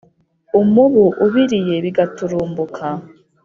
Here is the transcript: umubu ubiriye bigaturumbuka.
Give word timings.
umubu 0.59 1.03
ubiriye 1.25 1.75
bigaturumbuka. 1.85 2.85